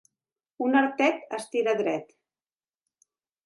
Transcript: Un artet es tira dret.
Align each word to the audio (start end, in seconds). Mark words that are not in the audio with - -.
Un 0.67 0.77
artet 0.81 1.37
es 1.39 1.47
tira 1.57 1.77
dret. 1.85 2.13